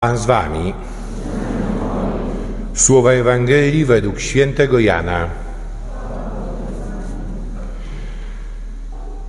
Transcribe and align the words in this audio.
Pan 0.00 0.18
z 0.18 0.26
wami. 0.26 0.74
Słowa 2.74 3.12
Ewangelii 3.12 3.84
według 3.84 4.20
świętego 4.20 4.78
Jana. 4.78 5.26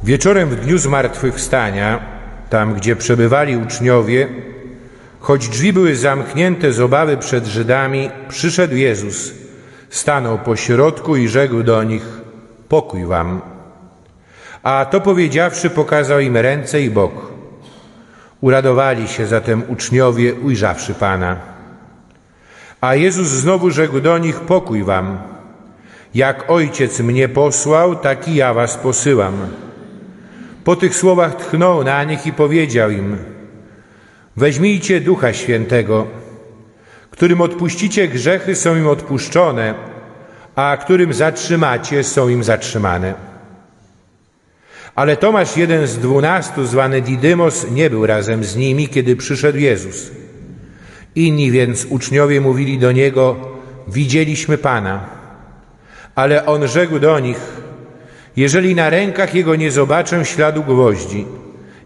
Wieczorem 0.03 0.49
w 0.49 0.55
dniu 0.55 0.77
zmartwychwstania, 0.77 1.99
tam 2.49 2.73
gdzie 2.73 2.95
przebywali 2.95 3.57
uczniowie, 3.57 4.27
choć 5.19 5.49
drzwi 5.49 5.73
były 5.73 5.95
zamknięte 5.95 6.73
z 6.73 6.79
obawy 6.79 7.17
przed 7.17 7.45
Żydami, 7.45 8.09
przyszedł 8.27 8.75
Jezus, 8.75 9.33
stanął 9.89 10.39
po 10.39 10.55
środku 10.55 11.15
i 11.15 11.27
rzekł 11.27 11.63
do 11.63 11.83
nich: 11.83 12.05
Pokój 12.67 13.05
wam. 13.05 13.41
A 14.63 14.85
to 14.85 15.01
powiedziawszy, 15.01 15.69
pokazał 15.69 16.19
im 16.19 16.37
ręce 16.37 16.81
i 16.81 16.89
bok. 16.89 17.38
Uradowali 18.41 19.07
się 19.07 19.25
zatem 19.27 19.63
uczniowie, 19.67 20.33
ujrzawszy 20.33 20.93
Pana. 20.93 21.37
A 22.81 22.95
Jezus 22.95 23.27
znowu 23.27 23.71
rzekł 23.71 23.99
do 23.99 24.17
nich: 24.17 24.39
Pokój 24.39 24.83
wam. 24.83 25.17
Jak 26.15 26.51
ojciec 26.51 26.99
mnie 26.99 27.29
posłał, 27.29 27.95
tak 27.95 28.27
i 28.27 28.35
ja 28.35 28.53
was 28.53 28.77
posyłam. 28.77 29.33
Po 30.63 30.75
tych 30.75 30.95
słowach 30.95 31.35
tchnął 31.35 31.83
na 31.83 32.03
nich 32.03 32.27
i 32.27 32.33
powiedział 32.33 32.89
im: 32.89 33.17
Weźmijcie 34.37 35.01
ducha 35.01 35.33
świętego, 35.33 36.07
którym 37.11 37.41
odpuścicie 37.41 38.07
grzechy, 38.07 38.55
są 38.55 38.75
im 38.75 38.87
odpuszczone, 38.87 39.73
a 40.55 40.77
którym 40.77 41.13
zatrzymacie, 41.13 42.03
są 42.03 42.29
im 42.29 42.43
zatrzymane. 42.43 43.28
Ale 44.99 45.17
Tomasz, 45.17 45.57
jeden 45.57 45.87
z 45.87 45.97
dwunastu, 45.97 46.65
zwany 46.65 47.01
Didymos, 47.01 47.71
nie 47.71 47.89
był 47.89 48.05
razem 48.05 48.43
z 48.43 48.55
nimi, 48.55 48.87
kiedy 48.87 49.15
przyszedł 49.15 49.57
Jezus. 49.57 50.11
Inni 51.15 51.51
więc 51.51 51.85
uczniowie 51.89 52.41
mówili 52.41 52.77
do 52.77 52.91
niego: 52.91 53.35
Widzieliśmy 53.87 54.57
Pana. 54.57 55.05
Ale 56.15 56.45
on 56.45 56.67
rzekł 56.67 56.99
do 56.99 57.19
nich: 57.19 57.39
Jeżeli 58.35 58.75
na 58.75 58.89
rękach 58.89 59.35
jego 59.35 59.55
nie 59.55 59.71
zobaczę 59.71 60.25
śladu 60.25 60.63
gwoździ 60.63 61.25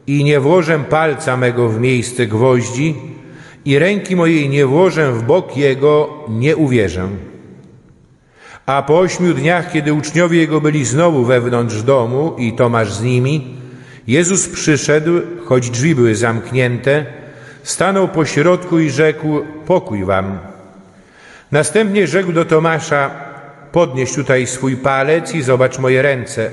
i 0.07 0.23
nie 0.23 0.39
włożę 0.39 0.79
palca 0.89 1.37
mego 1.37 1.69
w 1.69 1.79
miejsce 1.79 2.27
gwoździ 2.27 2.95
i 3.65 3.79
ręki 3.79 4.15
mojej 4.15 4.49
nie 4.49 4.65
włożę 4.65 5.11
w 5.11 5.23
bok 5.23 5.57
jego, 5.57 6.25
nie 6.29 6.55
uwierzę. 6.55 7.07
A 8.65 8.81
po 8.81 8.99
ośmiu 8.99 9.33
dniach, 9.33 9.71
kiedy 9.71 9.93
uczniowie 9.93 10.39
Jego 10.39 10.61
byli 10.61 10.85
znowu 10.85 11.25
wewnątrz 11.25 11.81
domu 11.81 12.35
i 12.37 12.53
Tomasz 12.53 12.93
z 12.93 13.03
nimi, 13.03 13.55
Jezus 14.07 14.47
przyszedł, 14.47 15.11
choć 15.45 15.69
drzwi 15.69 15.95
były 15.95 16.15
zamknięte, 16.15 17.05
stanął 17.63 18.07
po 18.07 18.25
środku 18.25 18.79
i 18.79 18.89
rzekł: 18.89 19.27
Pokój 19.65 20.05
wam. 20.05 20.39
Następnie 21.51 22.07
rzekł 22.07 22.31
do 22.31 22.45
Tomasza: 22.45 23.11
Podnieś 23.71 24.13
tutaj 24.13 24.47
swój 24.47 24.77
palec 24.77 25.35
i 25.35 25.41
zobacz 25.41 25.79
moje 25.79 26.01
ręce. 26.01 26.51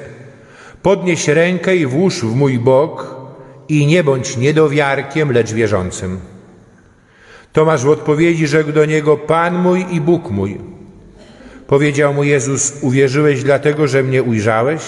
Podnieś 0.83 1.29
rękę 1.29 1.77
i 1.77 1.87
włóż 1.87 2.21
w 2.21 2.35
mój 2.35 2.59
bok 2.59 3.17
i 3.69 3.87
nie 3.87 4.05
bądź 4.05 4.37
niedowiarkiem, 4.37 5.33
lecz 5.33 5.53
wierzącym. 5.53 6.21
Tomasz 7.53 7.85
w 7.85 7.89
odpowiedzi 7.89 8.47
rzekł 8.47 8.73
do 8.73 8.85
niego: 8.85 9.17
Pan 9.17 9.59
mój 9.59 9.87
i 9.91 10.01
Bóg 10.01 10.31
mój. 10.31 10.80
Powiedział 11.71 12.15
mu 12.15 12.25
Jezus: 12.25 12.73
Uwierzyłeś 12.81 13.43
dlatego, 13.43 13.87
że 13.87 14.03
mnie 14.03 14.23
ujrzałeś? 14.23 14.83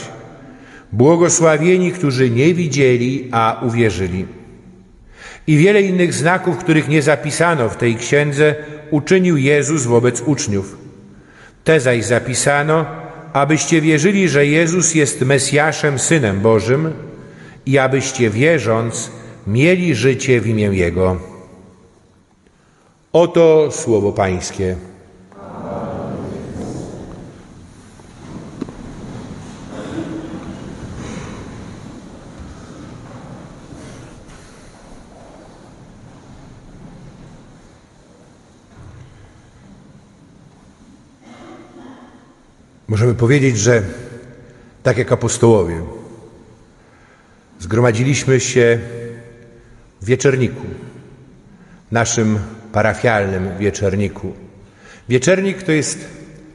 Błogosławieni, 0.93 1.93
którzy 1.93 2.31
nie 2.31 2.55
widzieli, 2.55 3.29
a 3.33 3.61
uwierzyli. 3.67 4.27
I 5.47 5.57
wiele 5.57 5.83
innych 5.83 6.15
znaków, 6.15 6.59
których 6.59 6.89
nie 6.89 7.03
zapisano 7.03 7.69
w 7.69 7.77
tej 7.77 7.97
księdze, 7.97 8.55
uczynił 8.91 9.37
Jezus 9.37 9.85
wobec 9.85 10.21
uczniów. 10.21 10.77
Te 11.65 11.81
zaś 11.81 12.05
zapisano, 12.05 12.87
abyście 13.33 13.81
wierzyli, 13.81 14.29
że 14.29 14.47
Jezus 14.47 14.95
jest 14.95 15.21
Mesjaszem, 15.21 15.99
Synem 15.99 16.41
Bożym 16.41 16.93
i 17.67 17.79
abyście 17.79 18.31
wierząc 18.31 19.11
mieli 19.47 19.95
życie 19.95 20.41
w 20.41 20.47
imię 20.47 20.71
Jego. 20.73 21.17
Oto 23.13 23.69
słowo 23.73 24.13
Pańskie. 24.13 24.92
Możemy 42.93 43.15
powiedzieć, 43.15 43.59
że 43.59 43.83
tak 44.83 44.99
jak 44.99 45.13
apostołowie, 45.13 45.83
zgromadziliśmy 47.59 48.41
się 48.41 48.79
w 50.01 50.05
wieczerniku, 50.05 50.67
naszym 51.91 52.39
parafialnym 52.73 53.59
wieczerniku. 53.59 54.33
Wieczernik 55.09 55.63
to 55.63 55.73
jest 55.73 56.09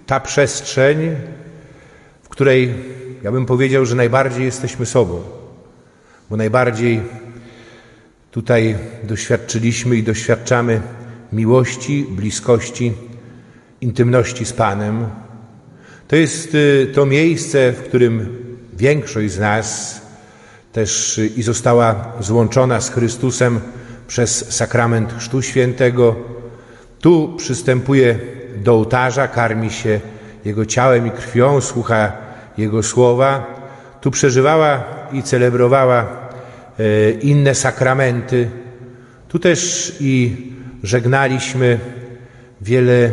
ta 0.06 0.20
przestrzeń, 0.20 1.16
w 2.24 2.30
której 2.30 2.74
ja 3.24 3.31
bym 3.31 3.46
powiedział, 3.46 3.86
że 3.86 3.96
najbardziej 3.96 4.46
jesteśmy 4.46 4.86
sobą, 4.86 5.24
bo 6.30 6.38
najbardziej 6.38 7.02
tutaj 8.31 8.75
doświadczyliśmy 9.04 9.96
i 9.96 10.04
doświadczamy 10.04 10.81
miłości, 11.34 12.06
bliskości, 12.09 12.94
intymności 13.81 14.46
z 14.46 14.54
Panem, 14.54 15.09
to 16.07 16.16
jest 16.16 16.56
y, 16.56 16.91
to 16.94 17.06
miejsce, 17.06 17.72
w 17.72 17.84
którym 17.84 18.38
większość 18.73 19.31
z 19.31 19.40
nas 19.40 20.01
też 20.73 21.22
i 21.35 21.44
została 21.44 22.13
złączona 22.19 22.81
z 22.81 22.90
Chrystusem 22.90 23.59
przez 24.07 24.56
sakrament 24.56 25.13
Chrztu 25.18 25.41
Świętego. 25.41 26.16
Tu 27.00 27.35
przystępuje 27.38 28.19
do 28.57 28.73
ołtarza, 28.73 29.28
karmi 29.28 29.69
się 29.69 30.00
Jego 30.45 30.66
ciałem 30.66 31.07
i 31.07 31.12
krwią, 31.12 31.62
słucha 31.62 32.12
Jego 32.57 32.84
słowa. 32.84 33.56
Tu 34.01 34.12
przeżywała 34.12 34.84
i 35.13 35.24
celebrowała 35.24 36.06
e, 36.79 37.12
inne 37.12 37.56
sakramenty. 37.56 38.50
Tu 39.28 39.39
też 39.39 39.94
i 40.00 40.35
żegnaliśmy 40.84 41.79
wiele 42.62 43.12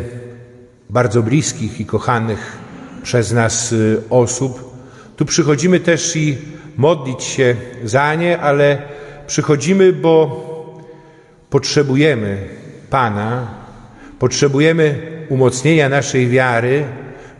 bardzo 0.89 1.23
bliskich 1.23 1.79
i 1.79 1.85
kochanych 1.85 2.64
przez 3.05 3.31
nas 3.31 3.71
y, 3.71 4.01
osób. 4.09 4.75
Tu 5.15 5.25
przychodzimy 5.25 5.79
też 5.79 6.15
i 6.15 6.37
modlić 6.77 7.23
się 7.23 7.55
za 7.83 8.15
nie, 8.15 8.39
ale 8.39 8.81
przychodzimy, 9.27 9.93
bo 9.93 10.15
potrzebujemy 11.49 12.37
Pana, 12.89 13.47
potrzebujemy 14.19 15.01
umocnienia 15.29 15.89
naszej 15.89 16.29
wiary, 16.29 16.83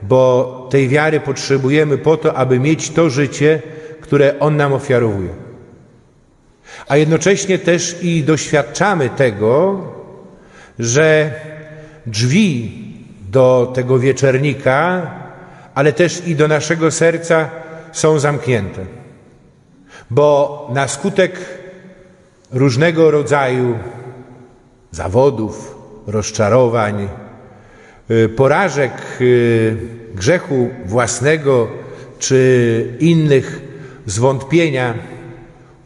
bo 0.03 0.68
tej 0.72 0.90
wiary 0.90 1.20
potrzebujemy 1.20 1.97
po 1.97 2.18
to, 2.18 2.34
aby 2.34 2.59
mieć 2.59 2.90
to 2.90 3.09
życie, 3.09 3.62
które 4.02 4.40
On 4.40 4.58
nam 4.58 4.74
ofiarowuje. 4.74 5.30
A 6.88 6.97
jednocześnie 6.97 7.59
też 7.59 7.97
i 8.02 8.24
doświadczamy 8.24 9.09
tego, 9.09 9.82
że 10.80 11.34
drzwi 12.06 12.72
do 13.32 13.72
tego 13.76 14.00
wieczernika 14.00 15.12
ale 15.75 15.94
też 15.94 16.28
i 16.28 16.36
do 16.36 16.47
naszego 16.47 16.91
serca 16.91 17.50
są 17.91 18.19
zamknięte. 18.19 18.86
Bo 20.09 20.68
na 20.74 20.88
skutek 20.88 21.40
różnego 22.52 23.12
rodzaju 23.12 23.80
zawodów, 24.91 25.75
rozczarowań, 26.08 27.08
y, 28.11 28.29
porażek 28.29 28.91
y, 29.22 29.78
grzechu 30.16 30.70
własnego 30.85 31.67
czy 32.20 32.97
innych 32.99 33.61
zwątpienia, 34.05 34.94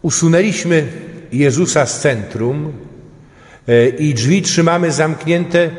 usunęliśmy 0.02 0.88
Jezusa 1.32 1.86
z 1.86 2.00
centrum 2.00 2.74
y, 3.70 3.96
i 4.00 4.14
drzwi 4.14 4.42
trzymamy 4.42 4.92
zamknięte 4.92 5.70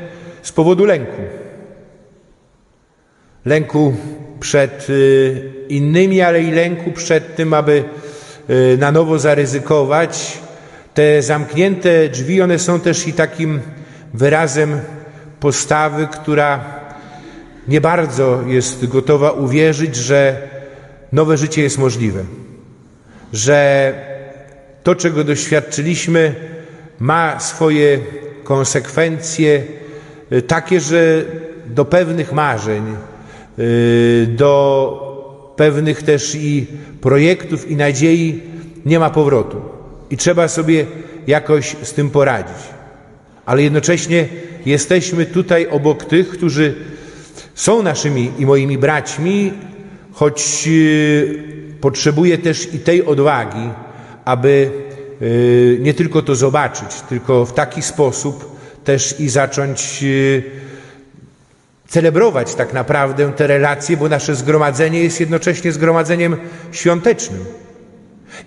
z 0.42 0.52
powodu 0.52 0.84
lęku 0.84 1.39
lęku 3.50 3.94
przed 4.40 4.90
y, 4.90 5.52
innymi, 5.68 6.20
ale 6.20 6.42
i 6.42 6.50
lęku 6.50 6.92
przed 6.92 7.36
tym, 7.36 7.54
aby 7.54 7.84
y, 8.50 8.78
na 8.78 8.92
nowo 8.92 9.18
zaryzykować. 9.18 10.38
Te 10.94 11.22
zamknięte 11.22 12.08
drzwi, 12.08 12.42
one 12.42 12.58
są 12.58 12.80
też 12.80 13.08
i 13.08 13.12
takim 13.12 13.60
wyrazem 14.14 14.80
postawy, 15.40 16.06
która 16.06 16.80
nie 17.68 17.80
bardzo 17.80 18.42
jest 18.46 18.86
gotowa 18.86 19.30
uwierzyć, 19.30 19.96
że 19.96 20.48
nowe 21.12 21.36
życie 21.36 21.62
jest 21.62 21.78
możliwe, 21.78 22.24
że 23.32 23.92
to, 24.82 24.94
czego 24.94 25.24
doświadczyliśmy, 25.24 26.34
ma 26.98 27.40
swoje 27.40 27.98
konsekwencje 28.44 29.62
y, 30.32 30.42
takie, 30.42 30.80
że 30.80 31.24
do 31.66 31.84
pewnych 31.84 32.32
marzeń, 32.32 32.96
do 34.28 35.10
pewnych 35.56 36.02
też 36.02 36.34
i 36.34 36.66
projektów 37.00 37.70
i 37.70 37.76
nadziei 37.76 38.40
nie 38.86 38.98
ma 38.98 39.10
powrotu. 39.10 39.60
I 40.10 40.16
trzeba 40.16 40.48
sobie 40.48 40.86
jakoś 41.26 41.76
z 41.82 41.92
tym 41.92 42.10
poradzić. 42.10 42.62
Ale 43.46 43.62
jednocześnie 43.62 44.28
jesteśmy 44.66 45.26
tutaj 45.26 45.66
obok 45.70 46.04
tych, 46.04 46.28
którzy 46.28 46.74
są 47.54 47.82
naszymi 47.82 48.32
i 48.38 48.46
moimi 48.46 48.78
braćmi, 48.78 49.52
choć 50.12 50.64
y, 50.66 51.78
potrzebuję 51.80 52.38
też 52.38 52.74
i 52.74 52.78
tej 52.78 53.04
odwagi, 53.04 53.68
aby 54.24 54.70
y, 55.22 55.78
nie 55.80 55.94
tylko 55.94 56.22
to 56.22 56.34
zobaczyć, 56.34 57.00
tylko 57.08 57.44
w 57.44 57.52
taki 57.52 57.82
sposób 57.82 58.56
też 58.84 59.20
i 59.20 59.28
zacząć 59.28 60.00
y, 60.02 60.42
celebrować 61.90 62.54
tak 62.54 62.72
naprawdę 62.72 63.32
te 63.32 63.46
relacje, 63.46 63.96
bo 63.96 64.08
nasze 64.08 64.34
zgromadzenie 64.34 65.00
jest 65.00 65.20
jednocześnie 65.20 65.72
zgromadzeniem 65.72 66.36
świątecznym. 66.72 67.44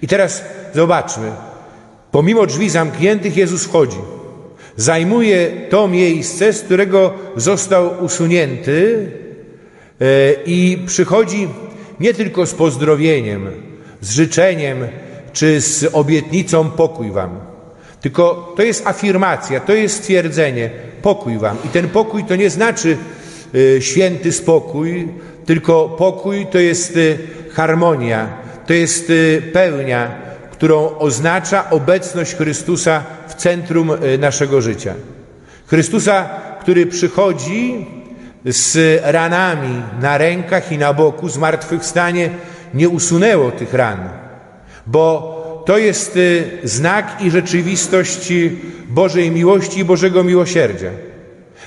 I 0.01 0.07
teraz 0.07 0.43
zobaczmy, 0.73 1.31
pomimo 2.11 2.45
drzwi 2.45 2.69
zamkniętych 2.69 3.37
Jezus 3.37 3.63
wchodzi. 3.63 3.97
Zajmuje 4.77 5.51
to 5.69 5.87
miejsce, 5.87 6.53
z 6.53 6.61
którego 6.61 7.13
został 7.35 8.03
usunięty 8.03 9.11
e, 10.01 10.05
i 10.45 10.83
przychodzi 10.87 11.47
nie 11.99 12.13
tylko 12.13 12.45
z 12.45 12.53
pozdrowieniem, 12.53 13.49
z 14.01 14.11
życzeniem 14.11 14.87
czy 15.33 15.61
z 15.61 15.89
obietnicą 15.93 16.69
pokój 16.69 17.11
wam. 17.11 17.39
Tylko 18.01 18.53
to 18.57 18.63
jest 18.63 18.87
afirmacja, 18.87 19.59
to 19.59 19.73
jest 19.73 19.97
stwierdzenie 19.97 20.69
pokój 21.01 21.37
wam. 21.37 21.57
I 21.65 21.67
ten 21.67 21.89
pokój 21.89 22.23
to 22.23 22.35
nie 22.35 22.49
znaczy 22.49 22.97
święty 23.79 24.31
spokój, 24.31 25.07
tylko 25.45 25.89
pokój 25.89 26.47
to 26.51 26.59
jest 26.59 26.97
y, 26.97 27.17
harmonia, 27.51 28.29
to 28.67 28.73
jest 28.73 29.09
y, 29.09 29.41
pełnia, 29.53 30.11
którą 30.51 30.97
oznacza 30.97 31.69
obecność 31.69 32.35
Chrystusa 32.35 33.03
w 33.27 33.35
centrum 33.35 33.91
naszego 34.19 34.61
życia. 34.61 34.93
Chrystusa, 35.67 36.29
który 36.61 36.85
przychodzi 36.85 37.85
z 38.45 39.01
ranami 39.03 39.81
na 40.01 40.17
rękach 40.17 40.71
i 40.71 40.77
na 40.77 40.93
boku, 40.93 41.29
zmartwychwstanie 41.29 42.29
nie 42.73 42.89
usunęło 42.89 43.51
tych 43.51 43.73
ran, 43.73 44.09
bo 44.87 45.33
to 45.65 45.77
jest 45.77 46.17
y, 46.17 46.43
znak 46.63 47.17
i 47.21 47.31
rzeczywistość 47.31 48.33
Bożej 48.89 49.31
miłości 49.31 49.79
i 49.79 49.85
Bożego 49.85 50.23
miłosierdzia. 50.23 50.89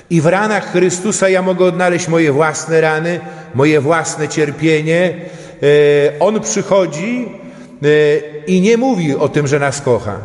I 0.09 0.21
w 0.21 0.25
ranach 0.25 0.71
Chrystusa 0.71 1.29
ja 1.29 1.41
mogę 1.41 1.65
odnaleźć 1.65 2.07
moje 2.07 2.31
własne 2.31 2.81
rany, 2.81 3.19
moje 3.55 3.81
własne 3.81 4.27
cierpienie. 4.27 5.13
Y, 5.63 6.11
On 6.19 6.41
przychodzi 6.41 7.29
y, 7.83 8.23
i 8.47 8.61
nie 8.61 8.77
mówi 8.77 9.15
o 9.15 9.29
tym, 9.29 9.47
że 9.47 9.59
nas 9.59 9.81
kocha. 9.81 10.17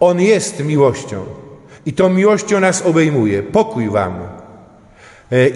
On 0.00 0.20
jest 0.20 0.64
miłością. 0.64 1.24
I 1.86 1.92
tą 1.92 2.10
miłością 2.10 2.60
nas 2.60 2.82
obejmuje. 2.82 3.42
Pokój 3.42 3.90
wam. 3.90 4.14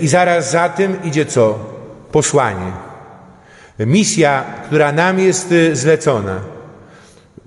I 0.00 0.08
zaraz 0.08 0.50
za 0.50 0.68
tym 0.68 0.96
idzie 1.04 1.26
co? 1.26 1.58
Posłanie. 2.12 2.72
Misja, 3.78 4.44
która 4.66 4.92
nam 4.92 5.18
jest 5.18 5.54
zlecona 5.72 6.40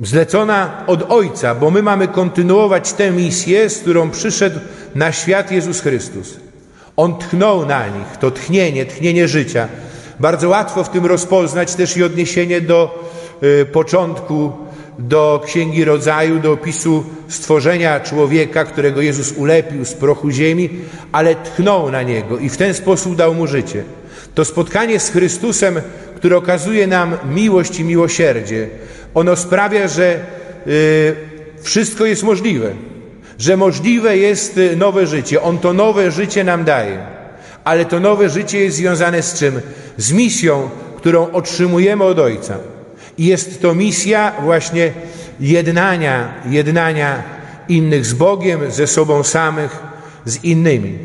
zlecona 0.02 0.84
od 0.88 1.12
Ojca, 1.12 1.56
bo 1.56 1.72
my 1.72 1.84
mamy 1.84 2.08
kontynuować 2.08 2.94
tę 2.94 3.12
misję, 3.12 3.70
z 3.70 3.78
którą 3.78 4.10
przyszedł 4.10 4.60
na 4.96 5.12
świat 5.12 5.52
Jezus 5.52 5.82
Chrystus. 5.82 6.40
On 6.98 7.18
tchnął 7.18 7.66
na 7.66 7.88
nich, 7.88 8.18
to 8.20 8.32
tchnienie, 8.32 8.86
tchnienie 8.86 9.28
życia. 9.28 9.68
Bardzo 10.20 10.50
łatwo 10.50 10.84
w 10.84 10.90
tym 10.90 11.06
rozpoznać 11.06 11.76
też 11.76 11.98
i 11.98 12.04
odniesienie 12.04 12.62
do 12.62 13.10
y, 13.44 13.66
początku, 13.66 14.52
do 15.00 15.42
Księgi 15.46 15.86
Rodzaju, 15.86 16.40
do 16.40 16.52
opisu 16.52 17.04
stworzenia 17.28 18.00
człowieka, 18.00 18.66
którego 18.66 19.02
Jezus 19.02 19.32
ulepił 19.32 19.86
z 19.86 19.94
prochu 19.94 20.32
ziemi, 20.32 20.70
ale 21.12 21.36
tchnął 21.36 21.92
na 21.92 22.04
niego 22.04 22.38
i 22.38 22.50
w 22.50 22.58
ten 22.58 22.74
sposób 22.74 23.16
dał 23.16 23.34
mu 23.34 23.48
życie. 23.48 23.84
To 24.36 24.46
spotkanie 24.46 25.00
z 25.00 25.10
Chrystusem, 25.10 25.82
które 26.16 26.38
okazuje 26.38 26.88
nam 26.88 27.18
miłość 27.30 27.80
i 27.80 27.84
miłosierdzie, 27.84 28.70
ono 29.14 29.36
sprawia, 29.36 29.88
że 29.88 30.20
y, 30.68 31.16
wszystko 31.62 32.06
jest 32.06 32.24
możliwe, 32.24 32.72
że 33.40 33.58
możliwe 33.58 34.18
jest 34.18 34.58
y, 34.58 34.76
nowe 34.76 35.08
życie. 35.08 35.42
On 35.42 35.58
to 35.58 35.74
nowe 35.74 36.12
życie 36.12 36.44
nam 36.44 36.64
daje, 36.64 36.98
ale 37.64 37.86
to 37.86 38.00
nowe 38.00 38.30
życie 38.30 38.60
jest 38.60 38.78
związane 38.78 39.22
z 39.22 39.40
czym? 39.40 39.62
Z 39.98 40.12
misją, 40.12 40.70
którą 40.98 41.32
otrzymujemy 41.32 42.04
od 42.04 42.20
Ojca. 42.20 42.58
I 43.18 43.26
jest 43.26 43.62
to 43.62 43.76
misja 43.76 44.34
właśnie 44.42 44.92
jednania, 45.40 46.34
jednania 46.46 47.24
innych 47.70 48.06
z 48.06 48.14
Bogiem, 48.14 48.72
ze 48.72 48.88
sobą 48.88 49.24
samych, 49.24 49.80
z 50.26 50.44
innymi. 50.44 50.98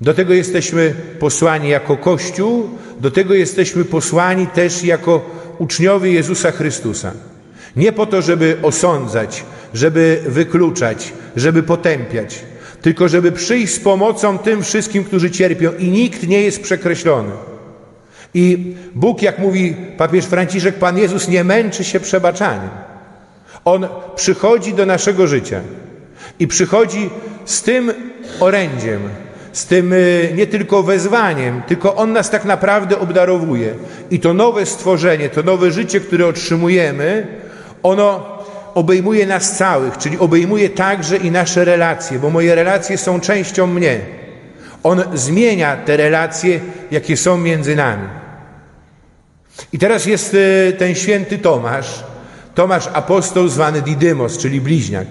Do 0.00 0.14
tego 0.14 0.34
jesteśmy 0.34 0.94
posłani 1.18 1.68
jako 1.68 1.96
Kościół, 1.96 2.68
do 3.00 3.10
tego 3.10 3.34
jesteśmy 3.34 3.84
posłani 3.84 4.46
też 4.46 4.84
jako 4.84 5.30
uczniowie 5.58 6.12
Jezusa 6.12 6.50
Chrystusa. 6.50 7.12
Nie 7.76 7.92
po 7.92 8.06
to, 8.06 8.22
żeby 8.22 8.56
osądzać, 8.62 9.44
żeby 9.74 10.22
wykluczać, 10.26 11.12
żeby 11.36 11.62
potępiać, 11.62 12.44
tylko 12.82 13.08
żeby 13.08 13.32
przyjść 13.32 13.74
z 13.74 13.80
pomocą 13.80 14.38
tym 14.38 14.62
wszystkim, 14.62 15.04
którzy 15.04 15.30
cierpią 15.30 15.72
i 15.78 15.88
nikt 15.90 16.28
nie 16.28 16.40
jest 16.40 16.62
przekreślony. 16.62 17.32
I 18.34 18.74
Bóg, 18.94 19.22
jak 19.22 19.38
mówi 19.38 19.76
papież 19.98 20.24
Franciszek, 20.24 20.74
Pan 20.74 20.98
Jezus 20.98 21.28
nie 21.28 21.44
męczy 21.44 21.84
się 21.84 22.00
przebaczaniem. 22.00 22.70
On 23.64 23.86
przychodzi 24.16 24.74
do 24.74 24.86
naszego 24.86 25.26
życia 25.26 25.60
i 26.38 26.46
przychodzi 26.46 27.10
z 27.44 27.62
tym 27.62 27.92
orędziem, 28.40 29.00
z 29.54 29.66
tym 29.66 29.92
y, 29.92 30.32
nie 30.36 30.46
tylko 30.46 30.82
wezwaniem, 30.82 31.62
tylko 31.66 31.94
On 31.94 32.12
nas 32.12 32.30
tak 32.30 32.44
naprawdę 32.44 32.98
obdarowuje. 32.98 33.74
I 34.10 34.20
to 34.20 34.34
nowe 34.34 34.66
stworzenie, 34.66 35.28
to 35.28 35.42
nowe 35.42 35.72
życie, 35.72 36.00
które 36.00 36.26
otrzymujemy, 36.26 37.26
ono 37.82 38.38
obejmuje 38.74 39.26
nas 39.26 39.56
całych, 39.56 39.98
czyli 39.98 40.18
obejmuje 40.18 40.70
także 40.70 41.16
i 41.16 41.30
nasze 41.30 41.64
relacje, 41.64 42.18
bo 42.18 42.30
moje 42.30 42.54
relacje 42.54 42.98
są 42.98 43.20
częścią 43.20 43.66
mnie. 43.66 44.00
On 44.82 45.02
zmienia 45.14 45.76
te 45.76 45.96
relacje, 45.96 46.60
jakie 46.90 47.16
są 47.16 47.38
między 47.38 47.76
nami. 47.76 48.08
I 49.72 49.78
teraz 49.78 50.06
jest 50.06 50.34
y, 50.34 50.72
ten 50.78 50.94
święty 50.94 51.38
Tomasz, 51.38 52.04
Tomasz 52.54 52.88
apostoł 52.92 53.48
zwany 53.48 53.82
Didymos, 53.82 54.38
czyli 54.38 54.60
bliźniak. 54.60 55.06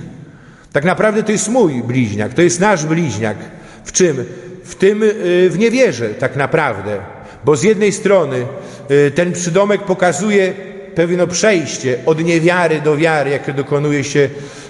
Tak 0.73 0.85
naprawdę 0.85 1.23
to 1.23 1.31
jest 1.31 1.49
mój 1.49 1.83
bliźniak, 1.83 2.33
to 2.33 2.41
jest 2.41 2.59
nasz 2.59 2.85
bliźniak. 2.85 3.37
W 3.83 3.91
czym? 3.91 4.25
W 4.63 4.75
tym, 4.75 5.03
y, 5.03 5.49
w 5.49 5.59
niewierze 5.59 6.09
tak 6.09 6.35
naprawdę. 6.35 6.97
Bo 7.45 7.55
z 7.55 7.63
jednej 7.63 7.91
strony 7.91 8.45
y, 8.91 9.11
ten 9.11 9.31
przydomek 9.31 9.81
pokazuje 9.81 10.53
pewne 10.95 11.27
przejście 11.27 11.97
od 12.05 12.23
niewiary 12.23 12.81
do 12.81 12.97
wiary, 12.97 13.29
jakie 13.29 13.53
dokonuje 13.53 14.03
się 14.03 14.29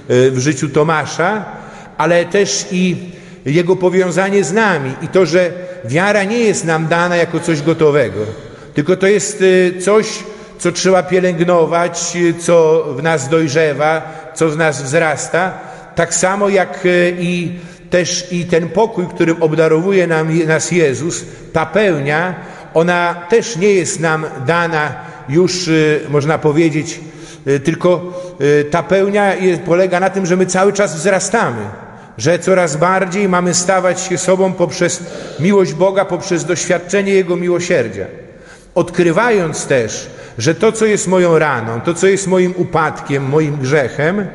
w 0.09 0.37
życiu 0.37 0.69
Tomasza, 0.69 1.45
ale 1.97 2.25
też 2.25 2.65
i 2.71 2.95
jego 3.45 3.75
powiązanie 3.75 4.43
z 4.43 4.53
nami 4.53 4.93
i 5.01 5.07
to, 5.07 5.25
że 5.25 5.51
wiara 5.85 6.23
nie 6.23 6.39
jest 6.39 6.65
nam 6.65 6.87
dana 6.87 7.15
jako 7.15 7.39
coś 7.39 7.61
gotowego, 7.61 8.19
tylko 8.73 8.95
to 8.95 9.07
jest 9.07 9.43
coś, 9.81 10.07
co 10.59 10.71
trzeba 10.71 11.03
pielęgnować, 11.03 12.17
co 12.39 12.85
w 12.97 13.03
nas 13.03 13.29
dojrzewa, 13.29 14.01
co 14.35 14.49
w 14.49 14.57
nas 14.57 14.81
wzrasta, 14.81 15.53
tak 15.95 16.13
samo 16.13 16.49
jak 16.49 16.87
i 17.19 17.51
też 17.93 18.27
i 18.31 18.45
ten 18.45 18.69
pokój, 18.69 19.07
którym 19.07 19.43
obdarowuje 19.43 20.07
nam, 20.07 20.47
nas 20.47 20.71
Jezus, 20.71 21.25
ta 21.53 21.65
pełnia, 21.65 22.35
ona 22.73 23.15
też 23.29 23.55
nie 23.55 23.73
jest 23.73 23.99
nam 23.99 24.25
dana 24.45 24.95
już, 25.29 25.67
y, 25.67 26.01
można 26.09 26.37
powiedzieć, 26.37 26.99
y, 27.47 27.59
tylko 27.59 28.13
y, 28.41 28.65
ta 28.71 28.83
pełnia 28.83 29.33
polega 29.65 29.99
na 29.99 30.09
tym, 30.09 30.25
że 30.25 30.35
my 30.35 30.45
cały 30.45 30.73
czas 30.73 30.95
wzrastamy, 30.95 31.61
że 32.17 32.39
coraz 32.39 32.77
bardziej 32.77 33.29
mamy 33.29 33.53
stawać 33.53 34.01
się 34.01 34.17
sobą 34.17 34.53
poprzez 34.53 35.03
miłość 35.39 35.73
Boga, 35.73 36.05
poprzez 36.05 36.45
doświadczenie 36.45 37.13
Jego 37.13 37.35
miłosierdzia. 37.35 38.05
Odkrywając 38.75 39.65
też, 39.65 40.09
że 40.37 40.55
to, 40.55 40.71
co 40.71 40.85
jest 40.85 41.07
moją 41.07 41.39
raną, 41.39 41.81
to, 41.81 41.93
co 41.93 42.07
jest 42.07 42.27
moim 42.27 42.53
upadkiem, 42.57 43.29
moim 43.29 43.57
grzechem, 43.57 44.27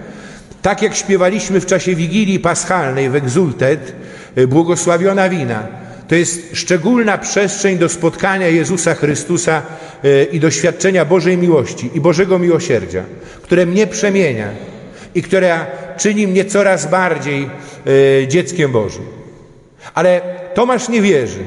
tak 0.63 0.83
jak 0.83 0.95
śpiewaliśmy 0.95 1.61
w 1.61 1.67
czasie 1.67 1.95
Wigilii 1.95 2.39
Paschalnej 2.39 3.11
w 3.11 3.15
Egzultet, 3.15 3.93
e, 4.37 4.47
błogosławiona 4.47 5.29
wina, 5.29 5.67
to 6.09 6.15
jest 6.15 6.57
szczególna 6.57 7.19
przestrzeń 7.19 7.79
do 7.79 7.89
spotkania 7.89 8.49
Jezusa 8.49 8.95
Chrystusa 8.95 9.63
e, 10.05 10.25
i 10.25 10.41
doświadczenia 10.41 11.05
Bożej 11.05 11.39
miłości 11.39 11.91
i 11.95 12.01
Bożego 12.01 12.39
miłosierdzia, 12.39 13.05
które 13.43 13.67
mnie 13.67 13.87
przemienia 13.87 14.49
i 15.15 15.23
która 15.23 15.67
czyni 15.97 16.27
mnie 16.27 16.45
coraz 16.45 16.91
bardziej 16.91 17.51
e, 18.23 18.29
dzieckiem 18.29 18.73
Bożym. 18.73 19.05
Ale 19.95 20.21
Tomasz 20.55 20.89
nie 20.89 21.03
wierzy. 21.03 21.45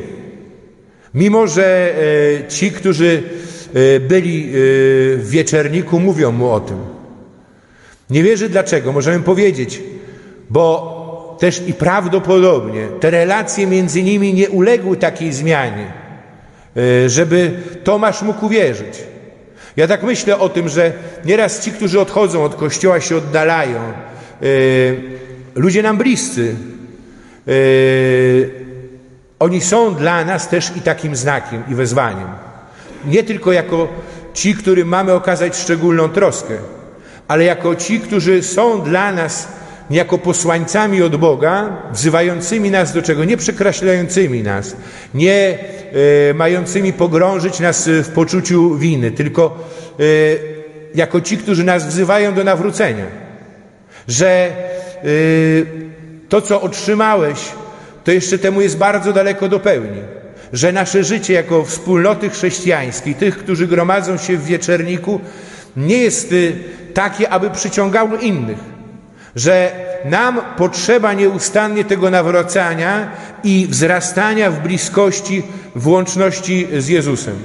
Mimo, 1.13 1.48
że 1.48 1.96
ci, 2.50 2.72
którzy 2.72 3.24
byli 4.10 4.50
w 4.51 5.25
wieczerniku, 5.30 6.00
mówią 6.00 6.32
mu 6.32 6.50
o 6.50 6.60
tym. 6.60 6.77
Nie 8.12 8.24
wierzy 8.24 8.50
dlaczego? 8.50 8.91
Możemy 8.91 9.20
powiedzieć, 9.20 9.82
bo 10.50 11.38
też 11.39 11.62
i 11.68 11.74
prawdopodobnie 11.74 12.88
te 13.00 13.12
relacje 13.12 13.68
między 13.68 14.03
nimi 14.03 14.34
nie 14.34 14.50
uległy 14.50 14.98
takiej 14.98 15.34
zmianie, 15.34 15.91
żeby 17.08 17.51
Tomasz 17.84 18.22
mógł 18.22 18.46
uwierzyć. 18.46 19.03
Ja 19.77 19.88
tak 19.88 20.03
myślę 20.03 20.39
o 20.39 20.50
tym, 20.50 20.70
że 20.70 20.94
nieraz 21.25 21.63
ci, 21.63 21.72
którzy 21.72 22.00
odchodzą 22.00 22.44
od 22.44 22.56
kościoła, 22.56 23.01
się 23.01 23.18
oddalają. 23.18 23.80
Ludzie 25.56 25.84
nam 25.84 25.98
bliscy, 25.98 26.56
oni 29.39 29.62
są 29.62 29.96
dla 29.96 30.25
nas 30.25 30.50
też 30.50 30.72
i 30.77 30.82
takim 30.82 31.15
znakiem 31.15 31.63
i 31.70 31.75
wezwaniem. 31.75 32.27
Nie 33.06 33.24
tylko 33.24 33.51
jako 33.51 33.88
ci, 34.34 34.56
którym 34.56 34.88
mamy 34.88 35.13
okazać 35.13 35.58
szczególną 35.58 36.10
troskę, 36.10 36.53
ale 37.31 37.43
jako 37.43 37.75
ci, 37.75 38.00
którzy 38.00 38.43
są 38.43 38.81
dla 38.81 39.11
nas 39.11 39.47
jako 39.89 40.17
posłańcami 40.17 41.01
od 41.01 41.15
Boga, 41.15 41.77
wzywającymi 41.91 42.71
nas 42.71 42.93
do 42.93 43.01
czego? 43.01 43.25
Nie 43.25 43.38
przekreślającymi 43.38 44.43
nas, 44.43 44.75
nie 45.13 45.57
e, 46.29 46.33
mającymi 46.33 46.93
pogrążyć 46.93 47.59
nas 47.59 47.88
w 47.88 48.09
poczuciu 48.09 48.75
winy, 48.75 49.11
tylko 49.11 49.69
e, 50.00 50.03
jako 50.95 51.21
ci, 51.21 51.38
którzy 51.38 51.63
nas 51.63 51.88
wzywają 51.88 52.33
do 52.33 52.43
nawrócenia. 52.43 53.05
Że 54.07 54.27
e, 54.27 54.51
to, 56.29 56.41
co 56.41 56.61
otrzymałeś, 56.61 57.39
to 58.03 58.11
jeszcze 58.11 58.39
temu 58.39 58.61
jest 58.61 58.77
bardzo 58.77 59.13
daleko 59.13 59.50
do 59.50 59.59
pełni. 59.59 60.01
Że 60.53 60.71
nasze 60.71 61.03
życie 61.03 61.33
jako 61.33 61.65
wspólnoty 61.65 62.29
chrześcijańskiej, 62.29 63.15
tych, 63.15 63.38
którzy 63.38 63.67
gromadzą 63.67 64.17
się 64.17 64.38
w 64.38 64.45
wieczerniku, 64.45 65.21
nie 65.77 65.97
jest 65.97 66.31
y, 66.31 66.53
takie, 66.93 67.29
aby 67.29 67.49
przyciągało 67.49 68.17
innych. 68.17 68.57
Że 69.35 69.71
nam 70.05 70.41
potrzeba 70.57 71.13
nieustannie 71.13 71.85
tego 71.85 72.09
nawracania 72.09 73.11
i 73.43 73.67
wzrastania 73.69 74.51
w 74.51 74.59
bliskości, 74.59 75.43
w 75.75 75.87
łączności 75.87 76.67
z 76.77 76.87
Jezusem. 76.87 77.35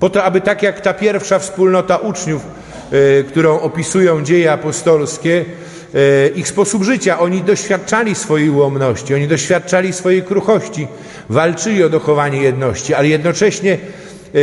Po 0.00 0.10
to, 0.10 0.24
aby 0.24 0.40
tak 0.40 0.62
jak 0.62 0.80
ta 0.80 0.94
pierwsza 0.94 1.38
wspólnota 1.38 1.96
uczniów, 1.96 2.46
y, 2.92 3.24
którą 3.28 3.60
opisują 3.60 4.24
dzieje 4.24 4.52
apostolskie, 4.52 5.44
E, 5.94 6.28
ich 6.28 6.48
sposób 6.48 6.84
życia. 6.84 7.18
Oni 7.18 7.42
doświadczali 7.42 8.14
swojej 8.14 8.50
ułomności, 8.50 9.14
oni 9.14 9.28
doświadczali 9.28 9.92
swojej 9.92 10.22
kruchości, 10.22 10.88
walczyli 11.28 11.84
o 11.84 11.88
dochowanie 11.88 12.42
jedności, 12.42 12.94
ale 12.94 13.08
jednocześnie 13.08 13.78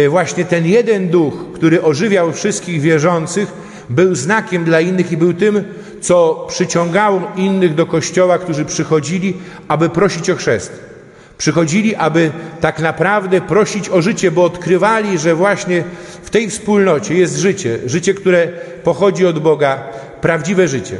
właśnie 0.10 0.46
ten 0.46 0.66
jeden 0.66 1.08
duch, 1.08 1.34
który 1.54 1.82
ożywiał 1.82 2.32
wszystkich 2.32 2.82
wierzących, 2.82 3.54
był 3.90 4.16
znakiem 4.16 4.64
dla 4.64 4.82
innych 4.82 5.12
i 5.12 5.18
był 5.18 5.34
tym, 5.34 5.64
co 6.02 6.46
przyciągało 6.50 7.22
innych 7.36 7.76
do 7.76 7.86
kościoła, 7.86 8.40
którzy 8.40 8.66
przychodzili, 8.66 9.34
aby 9.68 9.90
prosić 9.90 10.30
o 10.30 10.36
chrzest. 10.36 10.92
Przychodzili, 11.38 11.96
aby 11.96 12.32
tak 12.62 12.80
naprawdę 12.80 13.42
prosić 13.42 13.90
o 13.90 14.02
życie, 14.02 14.32
bo 14.32 14.44
odkrywali, 14.44 15.18
że 15.18 15.36
właśnie 15.36 15.84
w 16.24 16.30
tej 16.30 16.50
wspólnocie 16.50 17.14
jest 17.14 17.38
życie, 17.38 17.80
życie, 17.86 18.14
które 18.14 18.48
pochodzi 18.84 19.26
od 19.26 19.40
Boga, 19.40 19.84
prawdziwe 20.22 20.68
życie. 20.68 20.98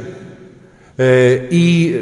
E, 0.98 1.02
I 1.50 1.94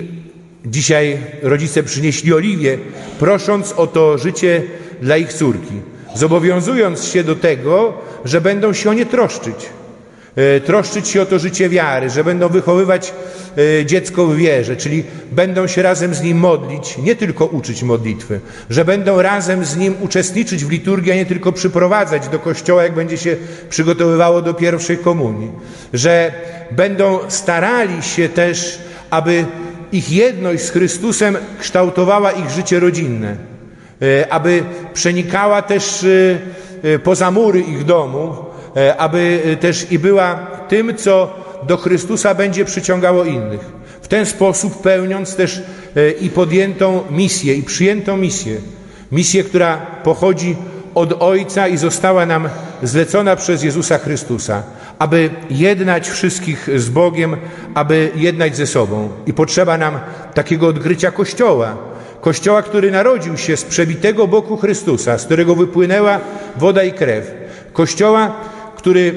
dzisiaj 0.66 1.18
rodzice 1.42 1.82
przynieśli 1.82 2.34
Oliwię, 2.34 2.78
prosząc 3.18 3.72
o 3.72 3.86
to 3.86 4.18
życie 4.18 4.62
dla 5.02 5.16
ich 5.16 5.32
córki, 5.32 5.74
zobowiązując 6.14 7.04
się 7.04 7.24
do 7.24 7.36
tego, 7.36 7.92
że 8.24 8.40
będą 8.40 8.72
się 8.72 8.90
o 8.90 8.94
nie 8.94 9.06
troszczyć. 9.06 9.70
E, 10.36 10.60
troszczyć 10.60 11.08
się 11.08 11.22
o 11.22 11.26
to 11.26 11.38
życie 11.38 11.68
wiary, 11.68 12.10
że 12.10 12.24
będą 12.24 12.48
wychowywać 12.48 13.12
e, 13.80 13.86
dziecko 13.86 14.26
w 14.26 14.36
wierze, 14.36 14.76
czyli 14.76 15.04
będą 15.32 15.66
się 15.66 15.82
razem 15.82 16.14
z 16.14 16.22
nim 16.22 16.38
modlić, 16.38 16.98
nie 16.98 17.16
tylko 17.16 17.46
uczyć 17.46 17.82
modlitwy, 17.82 18.40
że 18.70 18.84
będą 18.84 19.22
razem 19.22 19.64
z 19.64 19.76
nim 19.76 19.94
uczestniczyć 20.00 20.64
w 20.64 20.70
liturgii, 20.70 21.12
a 21.12 21.14
nie 21.14 21.26
tylko 21.26 21.52
przyprowadzać 21.52 22.28
do 22.28 22.38
kościoła, 22.38 22.82
jak 22.82 22.94
będzie 22.94 23.18
się 23.18 23.36
przygotowywało 23.70 24.42
do 24.42 24.54
pierwszej 24.54 24.98
komunii, 24.98 25.50
że 25.92 26.32
będą 26.70 27.18
starali 27.28 28.02
się 28.02 28.28
też, 28.28 28.78
aby 29.10 29.44
ich 29.92 30.12
jedność 30.12 30.62
z 30.62 30.70
Chrystusem 30.70 31.36
kształtowała 31.60 32.32
ich 32.32 32.50
życie 32.50 32.80
rodzinne, 32.80 33.49
aby 34.30 34.62
przenikała 34.94 35.62
też 35.62 36.06
poza 37.04 37.30
mury 37.30 37.60
ich 37.60 37.84
domu, 37.84 38.50
E, 38.76 38.96
aby 38.96 39.42
e, 39.44 39.56
też 39.56 39.92
i 39.92 39.98
była 39.98 40.34
tym, 40.68 40.96
co 40.96 41.34
do 41.66 41.76
Chrystusa 41.76 42.34
będzie 42.34 42.64
przyciągało 42.64 43.24
innych. 43.24 43.60
W 44.02 44.08
ten 44.08 44.26
sposób 44.26 44.82
pełniąc 44.82 45.36
też 45.36 45.62
e, 45.96 46.10
i 46.10 46.30
podjętą 46.30 47.02
misję, 47.10 47.54
i 47.54 47.62
przyjętą 47.62 48.16
misję. 48.16 48.56
Misję, 49.12 49.44
która 49.44 49.76
pochodzi 50.04 50.56
od 50.94 51.22
Ojca 51.22 51.68
i 51.68 51.76
została 51.76 52.26
nam 52.26 52.48
zlecona 52.82 53.36
przez 53.36 53.62
Jezusa 53.62 53.98
Chrystusa, 53.98 54.62
aby 54.98 55.30
jednać 55.50 56.10
wszystkich 56.10 56.68
z 56.76 56.88
Bogiem, 56.88 57.36
aby 57.74 58.10
jednać 58.14 58.56
ze 58.56 58.66
sobą. 58.66 59.08
I 59.26 59.32
potrzeba 59.32 59.78
nam 59.78 59.98
takiego 60.34 60.68
odgrycia 60.68 61.10
Kościoła, 61.10 61.76
Kościoła, 62.20 62.62
który 62.62 62.90
narodził 62.90 63.36
się 63.36 63.56
z 63.56 63.64
przebitego 63.64 64.28
boku 64.28 64.56
Chrystusa, 64.56 65.18
z 65.18 65.24
którego 65.24 65.54
wypłynęła 65.54 66.20
woda 66.56 66.82
i 66.82 66.92
krew. 66.92 67.34
Kościoła, 67.72 68.36
który 68.76 69.14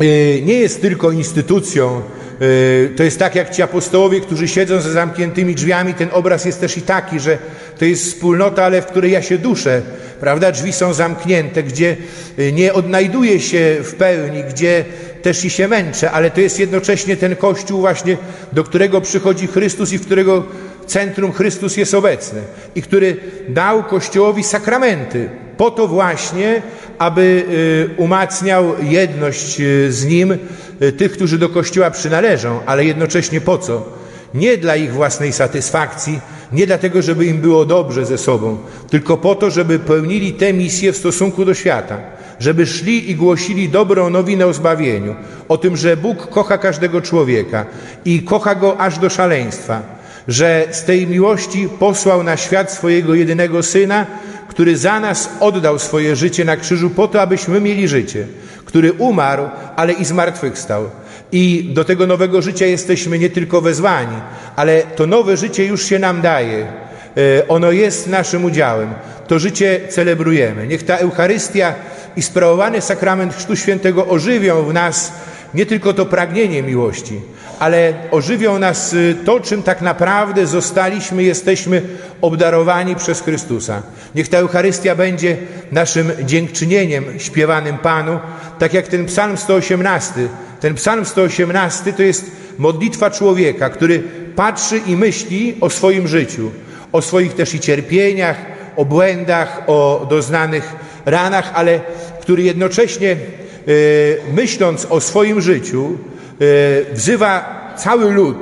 e, 0.00 0.04
nie 0.40 0.54
jest 0.54 0.80
tylko 0.80 1.10
instytucją, 1.10 1.96
e, 1.96 2.88
to 2.88 3.02
jest 3.02 3.18
tak 3.18 3.34
jak 3.34 3.50
ci 3.50 3.62
apostołowie, 3.62 4.20
którzy 4.20 4.48
siedzą 4.48 4.80
za 4.80 4.90
zamkniętymi 4.90 5.54
drzwiami, 5.54 5.94
ten 5.94 6.08
obraz 6.12 6.44
jest 6.44 6.60
też 6.60 6.76
i 6.76 6.82
taki, 6.82 7.20
że 7.20 7.38
to 7.78 7.84
jest 7.84 8.04
wspólnota, 8.04 8.64
ale 8.64 8.82
w 8.82 8.86
której 8.86 9.12
ja 9.12 9.22
się 9.22 9.38
duszę, 9.38 9.82
prawda? 10.20 10.52
Drzwi 10.52 10.72
są 10.72 10.94
zamknięte, 10.94 11.62
gdzie 11.62 11.96
e, 12.38 12.52
nie 12.52 12.72
odnajduję 12.72 13.40
się 13.40 13.76
w 13.82 13.94
pełni, 13.94 14.44
gdzie 14.44 14.84
też 15.22 15.44
i 15.44 15.50
się 15.50 15.68
męczę, 15.68 16.10
ale 16.10 16.30
to 16.30 16.40
jest 16.40 16.60
jednocześnie 16.60 17.16
ten 17.16 17.36
Kościół 17.36 17.80
właśnie, 17.80 18.16
do 18.52 18.64
którego 18.64 19.00
przychodzi 19.00 19.46
Chrystus 19.46 19.92
i 19.92 19.98
w 19.98 20.06
którego 20.06 20.44
centrum 20.90 21.32
Chrystus 21.32 21.76
jest 21.76 21.94
obecny 21.94 22.40
i 22.74 22.82
który 22.82 23.16
dał 23.48 23.82
Kościołowi 23.82 24.44
sakramenty 24.44 25.28
po 25.56 25.70
to 25.70 25.88
właśnie, 25.88 26.62
aby 26.98 27.44
y, 27.90 27.94
umacniał 27.96 28.64
jedność 28.82 29.60
y, 29.60 29.92
z 29.92 30.04
Nim 30.04 30.38
y, 30.82 30.92
tych, 30.92 31.12
którzy 31.12 31.38
do 31.38 31.48
Kościoła 31.48 31.90
przynależą, 31.90 32.60
ale 32.66 32.84
jednocześnie 32.84 33.40
po 33.40 33.58
co? 33.58 33.86
Nie 34.34 34.56
dla 34.56 34.76
ich 34.76 34.92
własnej 34.92 35.32
satysfakcji, 35.32 36.20
nie 36.52 36.66
dlatego, 36.66 37.02
żeby 37.02 37.26
im 37.26 37.38
było 37.38 37.64
dobrze 37.64 38.06
ze 38.06 38.18
sobą, 38.18 38.58
tylko 38.90 39.16
po 39.16 39.34
to, 39.34 39.50
żeby 39.50 39.78
pełnili 39.78 40.32
tę 40.32 40.52
misję 40.52 40.92
w 40.92 40.96
stosunku 40.96 41.44
do 41.44 41.54
świata, 41.54 41.98
żeby 42.38 42.66
szli 42.66 43.10
i 43.10 43.14
głosili 43.14 43.68
dobrą 43.68 44.10
nowinę 44.10 44.46
o 44.46 44.52
zbawieniu, 44.52 45.14
o 45.48 45.58
tym, 45.58 45.76
że 45.76 45.96
Bóg 45.96 46.26
kocha 46.26 46.58
każdego 46.58 47.00
człowieka 47.00 47.66
i 48.04 48.22
kocha 48.22 48.54
go 48.54 48.80
aż 48.80 48.98
do 48.98 49.10
szaleństwa, 49.10 49.99
że 50.28 50.66
z 50.70 50.84
tej 50.84 51.06
miłości 51.06 51.68
posłał 51.78 52.22
na 52.22 52.36
świat 52.36 52.72
swojego 52.72 53.14
jedynego 53.14 53.62
Syna, 53.62 54.06
który 54.48 54.76
za 54.76 55.00
nas 55.00 55.30
oddał 55.40 55.78
swoje 55.78 56.16
życie 56.16 56.44
na 56.44 56.56
krzyżu 56.56 56.90
po 56.90 57.08
to, 57.08 57.20
abyśmy 57.22 57.60
mieli 57.60 57.88
życie, 57.88 58.26
który 58.64 58.92
umarł, 58.92 59.48
ale 59.76 59.92
i 59.92 60.04
zmartwychwstał. 60.04 60.90
I 61.32 61.70
do 61.74 61.84
tego 61.84 62.06
nowego 62.06 62.42
życia 62.42 62.66
jesteśmy 62.66 63.18
nie 63.18 63.30
tylko 63.30 63.60
wezwani, 63.60 64.16
ale 64.56 64.82
to 64.82 65.06
nowe 65.06 65.36
życie 65.36 65.66
już 65.66 65.84
się 65.84 65.98
nam 65.98 66.20
daje. 66.20 66.66
E, 67.16 67.48
ono 67.48 67.72
jest 67.72 68.06
naszym 68.06 68.44
udziałem. 68.44 68.94
To 69.26 69.38
życie 69.38 69.80
celebrujemy. 69.88 70.66
Niech 70.66 70.82
ta 70.82 70.96
Eucharystia 70.96 71.74
i 72.16 72.22
sprawowany 72.22 72.80
sakrament 72.80 73.34
Chrztu 73.34 73.56
Świętego 73.56 74.06
ożywią 74.06 74.62
w 74.64 74.72
nas 74.72 75.12
nie 75.54 75.66
tylko 75.66 75.92
to 75.92 76.06
pragnienie 76.06 76.62
miłości, 76.62 77.20
ale 77.58 77.94
ożywią 78.10 78.58
nas 78.58 78.92
y, 78.92 79.16
to, 79.24 79.40
czym 79.40 79.62
tak 79.62 79.82
naprawdę 79.82 80.46
zostaliśmy, 80.46 81.22
jesteśmy 81.22 81.82
obdarowani 82.20 82.96
przez 82.96 83.20
Chrystusa. 83.20 83.82
Niech 84.14 84.28
ta 84.28 84.38
Eucharystia 84.38 84.94
będzie 84.94 85.36
naszym 85.72 86.12
dziękczynieniem 86.24 87.04
śpiewanym 87.18 87.78
Panu, 87.78 88.18
tak 88.58 88.74
jak 88.74 88.88
ten 88.88 89.06
psalm 89.06 89.36
118. 89.36 90.14
Ten 90.60 90.74
psalm 90.74 91.04
118 91.04 91.92
to 91.92 92.02
jest 92.02 92.30
modlitwa 92.58 93.10
człowieka, 93.10 93.70
który 93.70 94.02
patrzy 94.36 94.78
i 94.78 94.96
myśli 94.96 95.56
o 95.60 95.70
swoim 95.70 96.08
życiu, 96.08 96.50
o 96.92 97.02
swoich 97.02 97.34
też 97.34 97.54
i 97.54 97.60
cierpieniach, 97.60 98.36
o 98.76 98.84
błędach, 98.84 99.62
o 99.66 100.06
doznanych 100.10 100.76
ranach, 101.06 101.52
ale 101.54 101.80
który 102.20 102.42
jednocześnie 102.42 103.16
myśląc 104.32 104.86
o 104.90 105.00
swoim 105.00 105.40
życiu, 105.40 105.98
y, 106.42 106.86
wzywa 106.94 107.60
cały 107.76 108.12
lud 108.12 108.36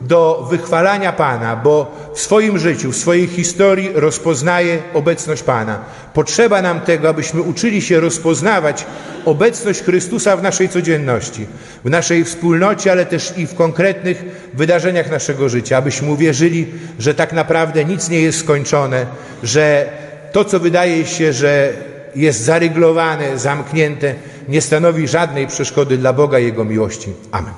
do 0.00 0.46
wychwalania 0.50 1.12
Pana, 1.12 1.56
bo 1.56 1.96
w 2.14 2.20
swoim 2.20 2.58
życiu, 2.58 2.92
w 2.92 2.96
swojej 2.96 3.26
historii 3.26 3.90
rozpoznaje 3.94 4.78
obecność 4.94 5.42
Pana. 5.42 5.78
Potrzeba 6.14 6.62
nam 6.62 6.80
tego, 6.80 7.08
abyśmy 7.08 7.42
uczyli 7.42 7.82
się 7.82 8.00
rozpoznawać 8.00 8.86
obecność 9.24 9.82
Chrystusa 9.82 10.36
w 10.36 10.42
naszej 10.42 10.68
codzienności, 10.68 11.46
w 11.84 11.90
naszej 11.90 12.24
wspólnocie, 12.24 12.92
ale 12.92 13.06
też 13.06 13.34
i 13.36 13.46
w 13.46 13.54
konkretnych 13.54 14.24
wydarzeniach 14.54 15.10
naszego 15.10 15.48
życia, 15.48 15.76
abyśmy 15.76 16.10
uwierzyli, 16.10 16.66
że 16.98 17.14
tak 17.14 17.32
naprawdę 17.32 17.84
nic 17.84 18.08
nie 18.08 18.20
jest 18.20 18.38
skończone, 18.38 19.06
że 19.42 19.86
to, 20.32 20.44
co 20.44 20.60
wydaje 20.60 21.06
się, 21.06 21.32
że 21.32 21.72
jest 22.14 22.40
zaryglowane, 22.40 23.38
zamknięte, 23.38 24.14
nie 24.48 24.60
stanowi 24.60 25.08
żadnej 25.08 25.46
przeszkody 25.46 25.98
dla 25.98 26.12
Boga 26.12 26.38
i 26.38 26.44
Jego 26.44 26.64
miłości. 26.64 27.12
Amen. 27.32 27.54